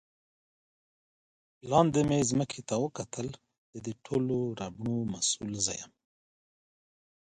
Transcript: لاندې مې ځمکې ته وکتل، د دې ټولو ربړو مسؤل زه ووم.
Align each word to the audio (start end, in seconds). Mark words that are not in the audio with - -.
لاندې 1.69 1.99
مې 2.09 2.19
ځمکې 2.29 2.61
ته 2.69 2.75
وکتل، 2.83 3.27
د 3.71 3.73
دې 3.85 3.93
ټولو 4.05 4.37
ربړو 4.59 4.97
مسؤل 5.13 5.51
زه 5.65 5.73
ووم. 5.77 5.91